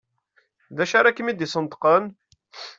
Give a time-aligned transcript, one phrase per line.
[0.75, 2.05] D acu ara kem-id-yesneṭqen?